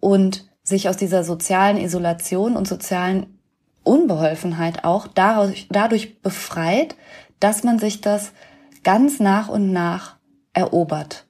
und 0.00 0.46
sich 0.62 0.88
aus 0.88 0.96
dieser 0.96 1.24
sozialen 1.24 1.78
Isolation 1.78 2.56
und 2.56 2.68
sozialen 2.68 3.38
Unbeholfenheit 3.84 4.84
auch 4.84 5.06
dadurch, 5.06 5.66
dadurch 5.70 6.20
befreit, 6.20 6.94
dass 7.40 7.64
man 7.64 7.78
sich 7.78 8.00
das 8.00 8.32
ganz 8.84 9.18
nach 9.18 9.48
und 9.48 9.72
nach 9.72 10.16
erobert. 10.52 11.27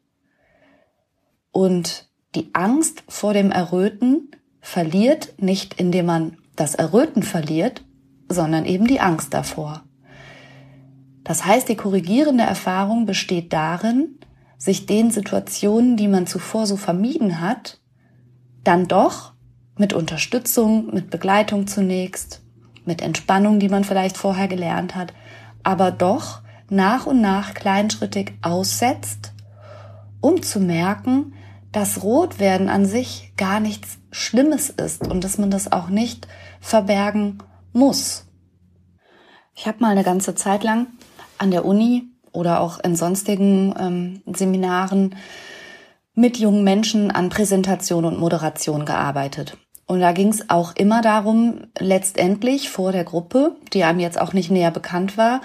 Und 1.59 2.09
die 2.37 2.51
Angst 2.53 3.03
vor 3.09 3.33
dem 3.33 3.51
Erröten 3.51 4.31
verliert 4.61 5.35
nicht, 5.39 5.75
indem 5.75 6.07
man 6.07 6.37
das 6.55 6.77
Erröten 6.77 7.25
verliert, 7.25 7.83
sondern 8.29 8.65
eben 8.65 8.87
die 8.87 9.01
Angst 9.01 9.35
davor. 9.35 9.83
Das 11.25 11.45
heißt, 11.45 11.69
die 11.69 11.75
korrigierende 11.75 12.45
Erfahrung 12.45 13.07
besteht 13.07 13.53
darin, 13.53 14.21
sich 14.57 14.87
den 14.87 15.11
Situationen, 15.11 15.97
die 15.97 16.07
man 16.07 16.29
zuvor 16.29 16.65
so 16.65 16.77
vermieden 16.77 17.41
hat, 17.41 17.81
dann 18.63 18.87
doch 18.87 19.33
mit 19.77 19.93
Unterstützung, 19.93 20.95
mit 20.95 21.11
Begleitung 21.11 21.67
zunächst, 21.67 22.41
mit 22.85 23.03
Entspannung, 23.03 23.59
die 23.59 23.69
man 23.69 23.83
vielleicht 23.83 24.17
vorher 24.17 24.47
gelernt 24.47 24.95
hat, 24.95 25.13
aber 25.65 25.91
doch 25.91 26.41
nach 26.71 27.07
und 27.07 27.21
nach 27.21 27.53
kleinschrittig 27.53 28.35
aussetzt, 28.43 29.33
um 30.21 30.41
zu 30.41 30.61
merken, 30.61 31.33
dass 31.73 32.03
Rotwerden 32.03 32.69
an 32.69 32.87
sich 32.87 33.33
gar 33.37 33.61
nichts 33.61 33.99
Schlimmes 34.11 34.71
ist 34.71 35.07
und 35.07 35.23
dass 35.25 35.39
man 35.39 35.51
das 35.51 35.71
auch 35.71 35.89
nicht 35.89 36.27
verbergen 36.61 37.39
muss. 37.73 38.27
Ich 39.55 39.67
habe 39.67 39.81
mal 39.81 39.91
eine 39.91 40.05
ganze 40.05 40.35
Zeit 40.35 40.65
lang 40.65 40.87
an 41.37 41.51
der 41.51 41.65
Uni 41.65 42.09
oder 42.33 42.61
auch 42.61 42.79
in 42.79 42.97
sonstigen 42.97 43.75
ähm, 43.79 44.23
Seminaren 44.35 45.17
mit 46.15 46.39
jungen 46.39 46.65
Menschen 46.65 47.11
an 47.11 47.29
Präsentation 47.29 48.05
und 48.05 48.19
Moderation 48.19 48.85
gearbeitet. 48.85 49.57
Und 49.87 50.01
da 50.01 50.13
ging 50.13 50.29
es 50.29 50.51
auch 50.51 50.77
immer 50.77 51.01
darum, 51.01 51.69
letztendlich 51.79 52.69
vor 52.69 52.93
der 52.93 53.05
Gruppe, 53.05 53.57
die 53.73 53.85
einem 53.85 54.01
jetzt 54.01 54.21
auch 54.21 54.33
nicht 54.33 54.51
näher 54.51 54.71
bekannt 54.71 55.17
war, 55.17 55.41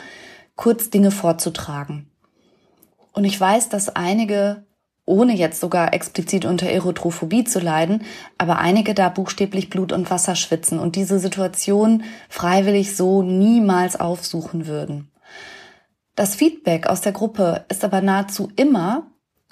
kurz 0.55 0.89
Dinge 0.89 1.11
vorzutragen. 1.11 2.11
Und 3.13 3.23
ich 3.23 3.39
weiß, 3.39 3.69
dass 3.69 3.95
einige, 3.95 4.65
ohne 5.05 5.35
jetzt 5.35 5.59
sogar 5.59 5.93
explizit 5.93 6.45
unter 6.45 6.69
Erythrophobie 6.69 7.43
zu 7.43 7.59
leiden, 7.59 8.03
aber 8.37 8.59
einige 8.59 8.93
da 8.93 9.09
buchstäblich 9.09 9.69
Blut 9.69 9.91
und 9.91 10.09
Wasser 10.09 10.35
schwitzen 10.35 10.79
und 10.79 10.95
diese 10.95 11.19
Situation 11.19 12.03
freiwillig 12.29 12.95
so 12.95 13.21
niemals 13.21 13.99
aufsuchen 13.99 14.67
würden. 14.67 15.11
Das 16.15 16.35
Feedback 16.35 16.87
aus 16.87 17.01
der 17.01 17.11
Gruppe 17.11 17.65
ist 17.69 17.83
aber 17.83 18.01
nahezu 18.01 18.51
immer, 18.55 19.07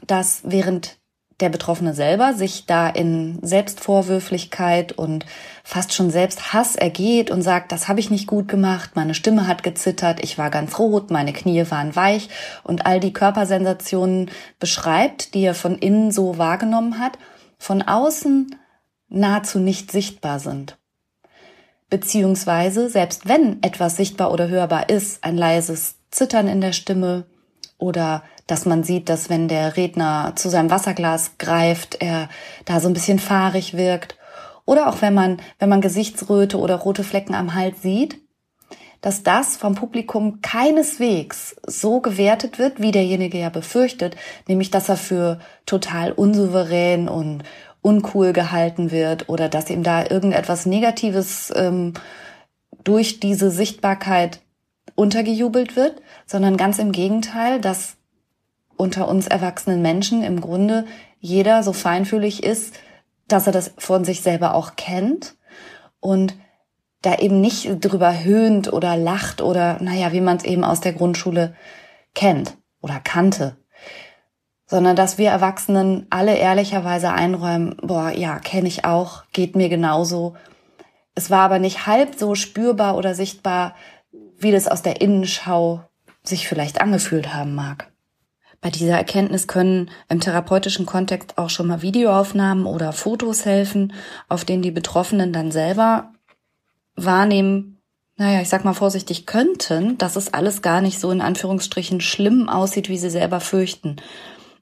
dass 0.05 0.41
während 0.43 1.00
der 1.41 1.49
Betroffene 1.49 1.93
selber 1.93 2.33
sich 2.33 2.65
da 2.65 2.87
in 2.87 3.39
Selbstvorwürflichkeit 3.41 4.91
und 4.91 5.25
fast 5.63 5.93
schon 5.93 6.09
Selbsthass 6.09 6.75
ergeht 6.75 7.31
und 7.31 7.41
sagt, 7.41 7.71
das 7.71 7.87
habe 7.87 7.99
ich 7.99 8.09
nicht 8.09 8.27
gut 8.27 8.47
gemacht, 8.47 8.91
meine 8.95 9.13
Stimme 9.13 9.47
hat 9.47 9.63
gezittert, 9.63 10.23
ich 10.23 10.37
war 10.37 10.49
ganz 10.49 10.77
rot, 10.79 11.11
meine 11.11 11.33
Knie 11.33 11.65
waren 11.69 11.95
weich 11.95 12.29
und 12.63 12.85
all 12.85 12.99
die 12.99 13.13
Körpersensationen 13.13 14.29
beschreibt, 14.59 15.33
die 15.33 15.43
er 15.43 15.55
von 15.55 15.77
innen 15.77 16.11
so 16.11 16.37
wahrgenommen 16.37 16.99
hat, 16.99 17.17
von 17.57 17.81
außen 17.81 18.55
nahezu 19.09 19.59
nicht 19.59 19.91
sichtbar 19.91 20.39
sind. 20.39 20.77
Beziehungsweise, 21.89 22.89
selbst 22.89 23.27
wenn 23.27 23.61
etwas 23.61 23.97
sichtbar 23.97 24.31
oder 24.31 24.47
hörbar 24.47 24.89
ist, 24.89 25.23
ein 25.23 25.37
leises 25.37 25.95
Zittern 26.09 26.47
in 26.47 26.61
der 26.61 26.71
Stimme 26.71 27.25
oder 27.81 28.23
dass 28.47 28.65
man 28.65 28.83
sieht, 28.83 29.09
dass 29.09 29.29
wenn 29.29 29.47
der 29.47 29.75
Redner 29.75 30.33
zu 30.35 30.49
seinem 30.49 30.69
Wasserglas 30.69 31.37
greift, 31.37 31.97
er 31.99 32.29
da 32.65 32.79
so 32.79 32.87
ein 32.87 32.93
bisschen 32.93 33.19
fahrig 33.19 33.75
wirkt. 33.75 34.17
Oder 34.65 34.87
auch 34.87 35.01
wenn 35.01 35.13
man, 35.13 35.41
wenn 35.57 35.69
man 35.69 35.81
Gesichtsröte 35.81 36.59
oder 36.59 36.75
rote 36.75 37.03
Flecken 37.03 37.33
am 37.33 37.55
Hals 37.55 37.81
sieht, 37.81 38.19
dass 39.01 39.23
das 39.23 39.57
vom 39.57 39.73
Publikum 39.73 40.41
keineswegs 40.41 41.55
so 41.65 42.01
gewertet 42.01 42.59
wird, 42.59 42.79
wie 42.79 42.91
derjenige 42.91 43.39
ja 43.39 43.49
befürchtet, 43.49 44.15
nämlich 44.47 44.69
dass 44.69 44.89
er 44.89 44.97
für 44.97 45.39
total 45.65 46.11
unsouverän 46.11 47.09
und 47.09 47.43
uncool 47.81 48.31
gehalten 48.31 48.91
wird 48.91 49.27
oder 49.27 49.49
dass 49.49 49.71
ihm 49.71 49.81
da 49.81 50.05
irgendetwas 50.07 50.67
Negatives 50.67 51.51
ähm, 51.55 51.93
durch 52.83 53.19
diese 53.19 53.49
Sichtbarkeit 53.49 54.39
untergejubelt 54.95 55.75
wird, 55.75 56.01
sondern 56.25 56.57
ganz 56.57 56.79
im 56.79 56.91
Gegenteil, 56.91 57.59
dass 57.59 57.97
unter 58.77 59.07
uns 59.07 59.27
erwachsenen 59.27 59.81
Menschen 59.81 60.23
im 60.23 60.41
Grunde 60.41 60.85
jeder 61.19 61.63
so 61.63 61.73
feinfühlig 61.73 62.43
ist, 62.43 62.73
dass 63.27 63.47
er 63.47 63.53
das 63.53 63.73
von 63.77 64.03
sich 64.03 64.21
selber 64.21 64.55
auch 64.55 64.75
kennt 64.75 65.35
und 65.99 66.35
da 67.01 67.15
eben 67.15 67.41
nicht 67.41 67.83
drüber 67.83 68.23
höhnt 68.23 68.71
oder 68.71 68.95
lacht 68.97 69.41
oder, 69.41 69.77
naja, 69.81 70.11
wie 70.11 70.21
man 70.21 70.37
es 70.37 70.43
eben 70.43 70.63
aus 70.63 70.81
der 70.81 70.93
Grundschule 70.93 71.55
kennt 72.13 72.57
oder 72.81 72.99
kannte, 72.99 73.57
sondern 74.65 74.95
dass 74.95 75.17
wir 75.17 75.29
Erwachsenen 75.29 76.05
alle 76.09 76.35
ehrlicherweise 76.35 77.11
einräumen, 77.11 77.75
boah, 77.81 78.11
ja, 78.11 78.39
kenne 78.39 78.67
ich 78.67 78.85
auch, 78.85 79.23
geht 79.33 79.55
mir 79.55 79.69
genauso. 79.69 80.35
Es 81.15 81.29
war 81.29 81.41
aber 81.41 81.59
nicht 81.59 81.87
halb 81.87 82.15
so 82.15 82.35
spürbar 82.35 82.95
oder 82.95 83.15
sichtbar, 83.15 83.75
wie 84.41 84.51
das 84.51 84.67
aus 84.67 84.81
der 84.81 85.01
Innenschau 85.01 85.83
sich 86.23 86.47
vielleicht 86.47 86.81
angefühlt 86.81 87.33
haben 87.33 87.55
mag. 87.55 87.91
Bei 88.61 88.69
dieser 88.69 88.95
Erkenntnis 88.95 89.47
können 89.47 89.89
im 90.07 90.19
therapeutischen 90.19 90.85
Kontext 90.85 91.37
auch 91.39 91.49
schon 91.49 91.67
mal 91.67 91.81
Videoaufnahmen 91.81 92.67
oder 92.67 92.93
Fotos 92.93 93.45
helfen, 93.45 93.93
auf 94.29 94.45
denen 94.45 94.61
die 94.61 94.71
Betroffenen 94.71 95.33
dann 95.33 95.51
selber 95.51 96.13
wahrnehmen, 96.95 97.81
naja, 98.17 98.41
ich 98.41 98.49
sag 98.49 98.63
mal 98.63 98.73
vorsichtig, 98.73 99.25
könnten, 99.25 99.97
dass 99.97 100.15
es 100.15 100.31
alles 100.31 100.61
gar 100.61 100.81
nicht 100.81 100.99
so 100.99 101.09
in 101.09 101.21
Anführungsstrichen 101.21 102.01
schlimm 102.01 102.49
aussieht, 102.49 102.87
wie 102.87 102.99
sie 102.99 103.09
selber 103.09 103.39
fürchten. 103.39 103.95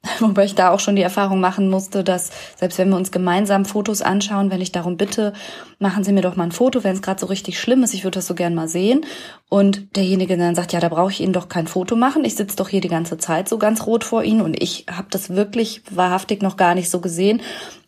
Wobei 0.20 0.46
ich 0.46 0.56
da 0.56 0.72
auch 0.72 0.80
schon 0.80 0.96
die 0.96 1.02
Erfahrung 1.02 1.40
machen 1.42 1.70
musste, 1.70 2.04
dass 2.04 2.32
selbst 2.58 2.78
wenn 2.78 2.90
wir 2.90 2.96
uns 2.96 3.12
gemeinsam 3.12 3.66
Fotos 3.66 4.02
anschauen, 4.02 4.50
wenn 4.50 4.62
ich 4.62 4.72
darum 4.72 4.96
bitte, 4.96 5.34
machen 5.78 6.04
Sie 6.04 6.14
mir 6.14 6.22
doch 6.22 6.36
mal 6.36 6.46
ein 6.46 6.52
Foto, 6.52 6.84
wenn 6.84 6.96
es 6.96 7.02
gerade 7.02 7.20
so 7.20 7.26
richtig 7.26 7.60
schlimm 7.60 7.84
ist, 7.84 7.94
ich 7.94 8.04
würde 8.04 8.16
das 8.16 8.28
so 8.28 8.36
gern 8.36 8.56
mal 8.56 8.68
sehen. 8.68 9.06
Und 9.50 9.96
derjenige 9.96 10.38
dann 10.38 10.56
sagt, 10.56 10.72
ja, 10.72 10.80
da 10.80 10.90
brauche 10.90 11.12
ich 11.12 11.20
Ihnen 11.20 11.34
doch 11.34 11.50
kein 11.50 11.68
Foto 11.68 11.96
machen, 11.96 12.24
ich 12.24 12.36
sitze 12.36 12.56
doch 12.56 12.70
hier 12.70 12.82
die 12.82 12.88
ganze 12.88 13.18
Zeit 13.18 13.50
so 13.50 13.58
ganz 13.58 13.86
rot 13.86 14.04
vor 14.04 14.24
Ihnen 14.24 14.42
und 14.42 14.62
ich 14.62 14.86
habe 14.90 15.08
das 15.10 15.32
wirklich 15.32 15.82
wahrhaftig 15.92 16.42
noch 16.42 16.56
gar 16.56 16.76
nicht 16.76 16.90
so 16.90 17.02
gesehen. 17.02 17.42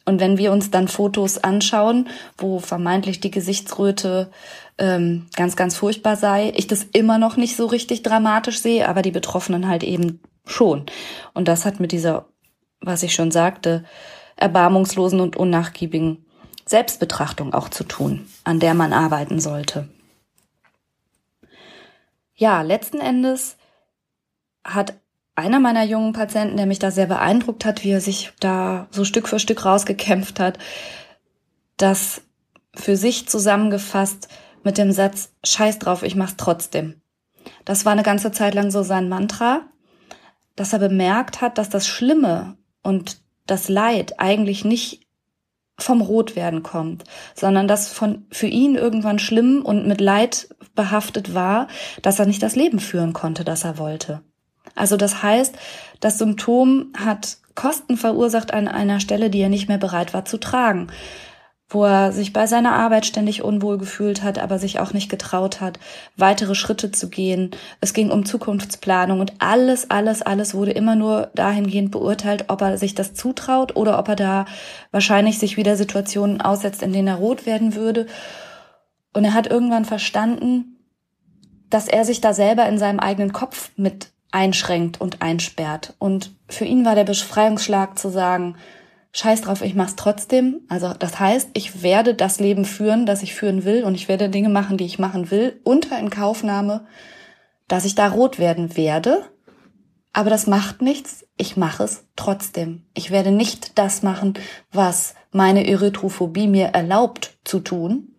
Und 0.04 0.20
wenn 0.20 0.38
wir 0.38 0.52
uns 0.52 0.72
dann 0.72 0.88
Fotos 0.88 1.38
anschauen, 1.38 2.10
wo 2.38 2.60
vermeintlich 2.60 3.20
die 3.20 3.32
Gesichtsröte 3.32 4.32
ähm, 4.80 5.28
ganz, 5.36 5.56
ganz 5.56 5.78
furchtbar 5.78 6.16
sei, 6.16 6.52
ich 6.56 6.66
das 6.66 6.84
immer 6.92 7.20
noch 7.20 7.38
nicht 7.38 7.56
so 7.56 7.68
richtig 7.68 8.02
dramatisch 8.02 8.60
sehe, 8.60 8.90
aber 8.90 9.04
die 9.04 9.12
Betroffenen 9.12 9.68
halt 9.68 9.84
eben 9.84 10.20
schon. 10.52 10.86
Und 11.34 11.48
das 11.48 11.66
hat 11.66 11.80
mit 11.80 11.92
dieser, 11.92 12.26
was 12.80 13.04
ich 13.04 13.14
schon 13.14 13.32
sagte, 13.32 13.84
erbarmungslosen 14.36 15.20
und 15.20 15.36
unnachgiebigen 15.36 16.26
Selbstbetrachtung 16.66 17.54
auch 17.54 17.70
zu 17.70 17.84
tun, 17.84 18.28
an 18.44 18.60
der 18.60 18.74
man 18.74 18.94
arbeiten 18.94 19.40
sollte. 19.40 19.90
Ja, 22.36 22.62
letzten 22.62 23.00
Endes 23.00 23.58
hat 24.64 24.96
einer 25.36 25.60
meiner 25.60 25.84
jungen 25.84 26.14
Patienten, 26.14 26.58
der 26.58 26.66
mich 26.66 26.80
da 26.80 26.92
sehr 26.92 27.08
beeindruckt 27.08 27.66
hat, 27.66 27.84
wie 27.84 27.92
er 27.92 28.02
sich 28.02 28.34
da 28.40 28.88
so 28.92 29.06
Stück 29.06 29.28
für 29.28 29.40
Stück 29.40 29.66
rausgekämpft 29.66 30.40
hat, 30.40 30.58
das 31.78 32.22
für 32.74 32.96
sich 32.96 33.28
zusammengefasst 33.28 34.28
mit 34.64 34.78
dem 34.78 34.92
Satz, 34.92 35.34
scheiß 35.44 35.80
drauf, 35.80 36.04
ich 36.04 36.16
mach's 36.16 36.36
trotzdem. 36.38 37.02
Das 37.66 37.86
war 37.86 37.92
eine 37.92 38.04
ganze 38.04 38.32
Zeit 38.32 38.54
lang 38.54 38.72
so 38.72 38.84
sein 38.84 39.10
Mantra 39.10 39.62
dass 40.56 40.74
er 40.74 40.80
bemerkt 40.80 41.42
hat, 41.42 41.58
dass 41.58 41.70
das 41.70 41.88
Schlimme 41.88 42.56
und 42.84 43.20
das 43.48 43.70
Leid 43.70 44.20
eigentlich 44.20 44.66
nicht 44.66 45.02
vom 45.78 46.02
Rotwerden 46.02 46.64
kommt, 46.64 47.04
sondern 47.34 47.68
dass 47.68 47.90
von 47.90 48.26
für 48.32 48.48
ihn 48.48 48.76
irgendwann 48.76 49.20
schlimm 49.20 49.64
und 49.64 49.88
mit 49.88 50.00
Leid 50.00 50.50
behaftet 50.76 51.34
war, 51.34 51.68
dass 52.02 52.20
er 52.20 52.26
nicht 52.26 52.44
das 52.44 52.56
Leben 52.56 52.80
führen 52.80 53.14
konnte, 53.14 53.44
das 53.44 53.64
er 53.64 53.78
wollte. 53.78 54.22
Also 54.76 54.96
das 54.96 55.24
heißt, 55.24 55.56
das 56.00 56.18
Symptom 56.18 56.94
hat 56.98 57.38
Kosten 57.56 57.98
verursacht 57.98 58.54
an 58.54 58.68
einer 58.68 59.00
Stelle, 59.00 59.30
die 59.30 59.42
er 59.42 59.50
nicht 59.50 59.68
mehr 59.68 59.78
bereit 59.78 60.14
war 60.14 60.24
zu 60.24 60.40
tragen 60.40 60.88
wo 61.74 61.86
er 61.86 62.12
sich 62.12 62.34
bei 62.34 62.48
seiner 62.48 62.74
Arbeit 62.74 63.06
ständig 63.06 63.44
unwohl 63.44 63.78
gefühlt 63.78 64.24
hat, 64.24 64.40
aber 64.40 64.60
sich 64.60 64.80
auch 64.80 64.92
nicht 64.92 65.10
getraut 65.10 65.62
hat, 65.62 65.80
weitere 66.18 66.54
Schritte 66.54 66.92
zu 66.92 67.10
gehen. 67.10 67.52
Es 67.80 67.94
ging 67.94 68.12
um 68.12 68.26
Zukunftsplanung 68.26 69.22
und 69.22 69.34
alles, 69.40 69.90
alles, 69.90 70.22
alles 70.22 70.54
wurde 70.54 70.72
immer 70.72 70.96
nur 70.96 71.32
dahingehend 71.34 71.92
beurteilt, 71.92 72.46
ob 72.50 72.62
er 72.62 72.78
sich 72.78 72.94
das 72.94 73.14
zutraut 73.14 73.78
oder 73.78 73.98
ob 73.98 74.10
er 74.10 74.18
da 74.18 74.46
wahrscheinlich 74.92 75.40
sich 75.40 75.56
wieder 75.56 75.78
Situationen 75.78 76.42
aussetzt, 76.42 76.84
in 76.84 76.92
denen 76.92 77.08
er 77.08 77.16
rot 77.16 77.46
werden 77.46 77.74
würde. 77.74 78.06
Und 79.14 79.24
er 79.24 79.34
hat 79.34 79.48
irgendwann 79.48 79.86
verstanden, 79.86 80.78
dass 81.70 81.88
er 81.88 82.04
sich 82.04 82.20
da 82.20 82.34
selber 82.34 82.68
in 82.68 82.78
seinem 82.78 83.00
eigenen 83.00 83.32
Kopf 83.32 83.72
mit 83.78 84.10
einschränkt 84.32 85.00
und 85.00 85.22
einsperrt. 85.22 85.94
Und 86.00 86.36
für 86.50 86.66
ihn 86.66 86.84
war 86.84 86.96
der 86.96 87.06
Befreiungsschlag 87.06 87.98
zu 87.98 88.10
sagen, 88.10 88.56
scheiß 89.14 89.42
drauf, 89.42 89.62
ich 89.62 89.76
mach's 89.76 89.96
trotzdem. 89.96 90.62
Also 90.70 90.94
das 90.98 91.20
heißt, 91.20 91.50
ich 91.54 91.84
werde 91.84 92.14
das 92.14 92.40
Leben 92.40 92.66
führen, 92.66 93.06
das 93.06 93.24
ich 93.24 93.34
führen 93.36 93.66
will 93.66 93.84
und 93.84 93.96
ich 93.96 94.08
werde 94.08 94.30
Dinge 94.30 94.50
machen, 94.50 94.78
die 94.78 94.86
ich 94.86 95.00
machen 95.00 95.32
will, 95.32 95.60
unter 95.64 96.00
Inkaufnahme, 96.00 96.86
dass 97.68 97.86
ich 97.86 97.96
da 97.96 98.08
rot 98.10 98.40
werden 98.40 98.76
werde. 98.78 99.26
Aber 100.14 100.30
das 100.30 100.48
macht 100.48 100.82
nichts. 100.82 101.26
Ich 101.38 101.56
mache 101.56 101.84
es 101.84 102.06
trotzdem. 102.16 102.84
Ich 102.94 103.12
werde 103.12 103.32
nicht 103.32 103.78
das 103.78 104.04
machen, 104.04 104.34
was 104.72 105.16
meine 105.32 105.66
Erythrophobie 105.68 106.48
mir 106.48 106.68
erlaubt 106.68 107.38
zu 107.46 107.60
tun, 107.60 108.16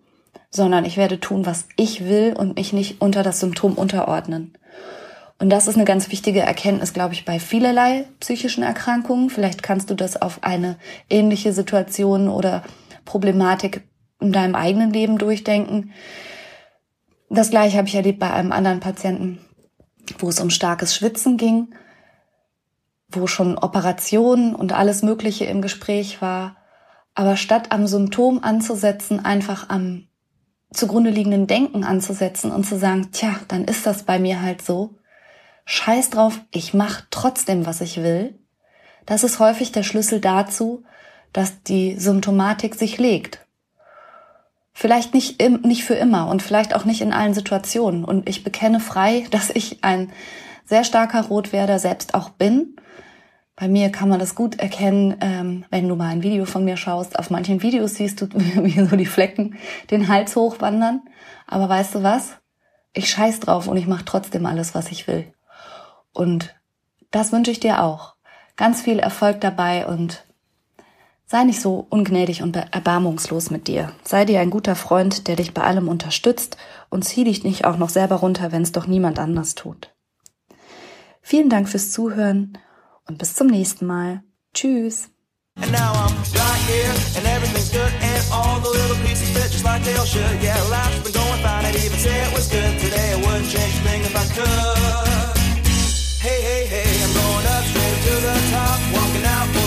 sondern 0.50 0.85
ich 0.85 0.96
werde 0.96 1.20
tun, 1.20 1.44
was 1.44 1.66
ich 1.76 2.07
will 2.07 2.35
und 2.37 2.57
mich 2.57 2.72
nicht 2.72 3.00
unter 3.00 3.22
das 3.22 3.40
Symptom 3.40 3.74
unterordnen. 3.74 4.57
Und 5.42 5.50
das 5.50 5.66
ist 5.66 5.74
eine 5.74 5.85
ganz 5.85 6.09
wichtige 6.12 6.38
Erkenntnis, 6.38 6.92
glaube 6.92 7.14
ich, 7.14 7.24
bei 7.24 7.40
vielerlei 7.40 8.05
psychischen 8.20 8.62
Erkrankungen. 8.62 9.28
Vielleicht 9.28 9.64
kannst 9.64 9.90
du 9.90 9.94
das 9.96 10.22
auf 10.22 10.44
eine 10.44 10.76
ähnliche 11.11 11.52
Situation 11.52 12.28
oder 12.28 12.62
Problematik 13.05 13.83
in 14.20 14.31
deinem 14.31 14.55
eigenen 14.55 14.92
Leben 14.92 15.18
durchdenken. 15.18 15.90
Das 17.28 17.50
gleiche 17.50 17.76
habe 17.76 17.88
ich 17.88 17.96
erlebt 17.96 18.20
bei 18.20 18.33
einem 18.33 18.52
anderen 18.52 18.78
Patienten, 18.78 19.40
wo 20.20 20.28
es 20.28 20.38
um 20.38 20.48
starkes 20.48 20.94
Schwitzen 20.94 21.38
ging, 21.38 21.74
wo 23.09 23.26
schon 23.26 23.59
Operationen 23.59 24.55
und 24.55 24.72
alles 24.72 25.02
Mögliche 25.02 25.46
im 25.46 25.61
Gespräch 25.61 26.22
war. 26.22 26.55
Aber 27.16 27.37
statt 27.37 27.72
am 27.72 27.88
Symptom 27.88 28.44
anzusetzen, 28.44 29.24
einfach 29.24 29.70
am 29.70 30.07
zugrunde 30.72 31.11
liegenden 31.11 31.48
Denken 31.48 31.83
anzusetzen 31.83 32.52
und 32.52 32.64
zu 32.64 32.78
sagen, 32.78 33.09
tja, 33.11 33.35
dann 33.48 33.64
ist 33.64 33.87
das 33.87 34.05
bei 34.05 34.20
mir 34.20 34.40
halt 34.40 34.62
so. 34.62 35.01
Scheiß 35.64 36.11
drauf, 36.11 36.40
ich 36.51 36.75
mach 36.75 37.03
trotzdem, 37.11 37.66
was 37.66 37.81
ich 37.81 38.03
will. 38.03 38.38
Das 39.07 39.25
ist 39.25 39.38
häufig 39.38 39.72
der 39.72 39.83
Schlüssel 39.83 40.20
dazu, 40.20 40.85
dass 41.33 41.62
die 41.62 41.96
Symptomatik 41.98 42.75
sich 42.75 42.98
legt. 42.98 43.46
Vielleicht 44.75 45.14
nicht, 45.14 45.42
im, 45.42 45.61
nicht 45.62 45.85
für 45.85 45.94
immer 45.94 46.29
und 46.29 46.42
vielleicht 46.42 46.75
auch 46.75 46.85
nicht 46.85 47.03
in 47.03 47.12
allen 47.12 47.35
Situationen. 47.35 48.05
Und 48.05 48.29
ich 48.29 48.42
bekenne 48.42 48.81
frei, 48.81 49.27
dass 49.31 49.51
ich 49.51 49.85
ein 49.85 50.12
sehr 50.64 50.85
starker 50.85 51.27
Rotwerder 51.27 51.79
selbst 51.79 52.14
auch 52.14 52.31
bin. 52.31 52.77
Bei 53.55 53.68
mir 53.68 53.90
kann 53.90 54.09
man 54.09 54.18
das 54.18 54.35
gut 54.35 54.59
erkennen, 54.59 55.16
ähm, 55.20 55.64
wenn 55.70 55.87
du 55.87 55.94
mal 55.94 56.09
ein 56.09 56.22
Video 56.22 56.46
von 56.46 56.64
mir 56.64 56.77
schaust. 56.77 57.18
Auf 57.18 57.31
manchen 57.31 57.62
Videos 57.62 57.96
siehst 57.96 58.20
du, 58.20 58.29
wie 58.35 58.87
so 58.87 58.96
die 58.96 59.07
Flecken 59.07 59.57
den 59.90 60.09
Hals 60.09 60.37
hochwandern. 60.37 61.03
Aber 61.46 61.68
weißt 61.68 61.94
du 61.94 62.03
was? 62.03 62.38
Ich 62.94 63.11
scheiß 63.11 63.40
drauf 63.40 63.68
und 63.68 63.77
ich 63.77 63.87
mache 63.87 64.05
trotzdem 64.05 64.46
alles, 64.46 64.75
was 64.75 64.90
ich 64.90 65.07
will. 65.07 65.33
Und 66.12 66.55
das 67.11 67.33
wünsche 67.33 67.51
ich 67.51 67.61
dir 67.61 67.83
auch. 67.83 68.14
Ganz 68.57 68.83
viel 68.83 68.98
Erfolg 68.98 69.40
dabei 69.40 69.87
und 69.87 70.25
sei 71.27 71.44
nicht 71.44 71.61
so 71.61 71.87
ungnädig 71.88 72.42
und 72.42 72.57
erbarmungslos 72.57 73.51
mit 73.51 73.66
dir. 73.66 73.92
Sei 74.05 74.25
dir 74.25 74.40
ein 74.40 74.51
guter 74.51 74.77
Freund, 74.77 75.29
der 75.29 75.37
dich 75.37 75.55
bei 75.55 75.62
allem 75.62 75.88
unterstützt 75.88 76.59
und 76.90 77.05
zieh 77.05 77.25
dich 77.25 77.44
nicht 77.44 77.64
auch 77.64 77.79
noch 77.79 77.88
selber 77.88 78.16
runter, 78.16 78.53
wenn 78.53 78.62
es 78.62 78.72
doch 78.72 78.87
niemand 78.87 79.18
anders 79.18 79.55
tut. 79.55 79.94
Vielen 81.22 81.48
Dank 81.48 81.68
fürs 81.68 81.90
Zuhören 81.90 82.59
und 83.07 83.18
bis 83.18 83.35
zum 83.35 83.46
nächsten 83.46 83.87
Mal. 83.87 84.22
Tschüss. 84.53 85.09
And 85.57 85.70
now 85.70 85.92
I'm 85.92 86.14
right 86.35 86.62
here, 86.66 86.94
and 87.16 87.27
everything's 87.27 87.70
good, 87.70 87.92
and 88.01 88.33
all 88.33 88.59
the 88.61 88.70
little 88.70 88.96
pieces 89.07 89.29
fit 89.31 89.53
just 89.53 89.64
like 89.64 89.85
they 89.85 89.94
all 89.96 90.07
should. 90.07 90.42
Yeah, 90.42 90.57
life's 90.70 91.03
been 91.03 91.12
going 91.12 91.42
fine, 91.42 91.66
I'd 91.66 91.77
even 91.77 91.98
say 91.98 92.22
it 92.25 92.33
was 92.33 92.48
good 92.48 92.79
today. 92.81 93.12
I 93.12 93.16
wouldn't 93.16 93.51
change 93.51 93.75
a 93.77 93.83
thing 93.85 94.01
if 94.01 94.16
I 94.16 94.25
could. 94.35 95.12
walking 99.12 99.27
out. 99.27 99.62